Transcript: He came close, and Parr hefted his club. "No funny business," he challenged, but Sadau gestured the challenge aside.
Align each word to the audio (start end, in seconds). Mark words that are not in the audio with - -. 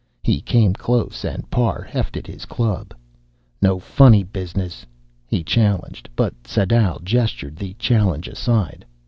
He 0.23 0.41
came 0.41 0.73
close, 0.73 1.23
and 1.23 1.47
Parr 1.51 1.83
hefted 1.87 2.25
his 2.25 2.45
club. 2.47 2.91
"No 3.61 3.77
funny 3.77 4.23
business," 4.23 4.83
he 5.27 5.43
challenged, 5.43 6.09
but 6.15 6.33
Sadau 6.47 6.97
gestured 7.03 7.55
the 7.55 7.75
challenge 7.75 8.27
aside. 8.27 8.83